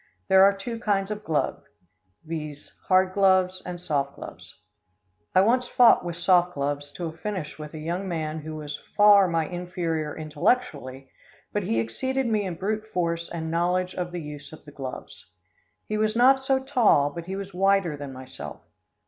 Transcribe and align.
There 0.29 0.43
are 0.43 0.53
two 0.57 0.79
kinds 0.79 1.11
of 1.11 1.23
gloves, 1.23 1.61
viz., 2.25 2.71
hard 2.87 3.13
gloves 3.13 3.61
and 3.63 3.79
soft 3.79 4.15
gloves. 4.15 4.59
I 5.35 5.41
once 5.41 5.67
fought 5.67 6.03
with 6.03 6.15
soft 6.15 6.55
gloves 6.55 6.91
to 6.93 7.05
a 7.05 7.11
finish 7.15 7.59
with 7.59 7.75
a 7.75 7.77
young 7.77 8.07
man 8.07 8.39
who 8.39 8.55
was 8.55 8.79
far 8.97 9.27
my 9.27 9.45
inferior 9.47 10.17
intellectually, 10.17 11.11
but 11.53 11.61
he 11.61 11.79
exceeded 11.79 12.25
me 12.25 12.45
in 12.47 12.55
brute 12.55 12.87
force 12.87 13.29
and 13.29 13.51
knowledge 13.51 13.93
of 13.93 14.11
the 14.11 14.21
use 14.21 14.51
of 14.51 14.65
the 14.65 14.71
gloves. 14.71 15.27
He 15.87 15.99
was 15.99 16.15
not 16.15 16.39
so 16.39 16.57
tall, 16.57 17.11
but 17.11 17.25
he 17.27 17.35
was 17.35 17.53
wider 17.53 17.95
than 17.95 18.11
myself. 18.11 18.59